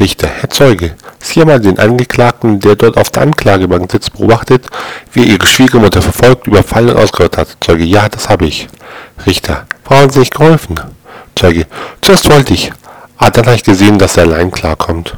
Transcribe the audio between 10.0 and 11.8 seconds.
Sie nicht geholfen? Zeuge,